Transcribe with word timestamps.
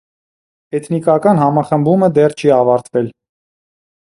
Էթնիկական 0.79 1.41
համախմբումը 1.43 2.09
դեռ 2.19 2.35
չի 2.41 2.53
ավարտվել։ 2.57 3.13